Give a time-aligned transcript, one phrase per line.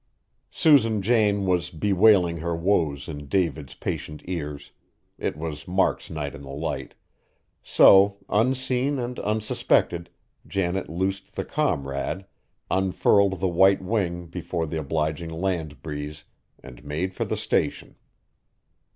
[0.49, 4.71] Susan Jane was bewailing her woes in David's patient ears,
[5.19, 6.95] it was Mark's night in the Light,
[7.61, 10.09] so, unseen and unsuspected,
[10.47, 12.25] Janet loosed the Comrade,
[12.71, 16.23] unfurled the white wing before the obliging land breeze,
[16.63, 17.95] and made for the Station.